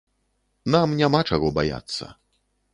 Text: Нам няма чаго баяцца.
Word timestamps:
Нам 0.77 0.95
няма 1.03 1.21
чаго 1.31 1.53
баяцца. 1.61 2.13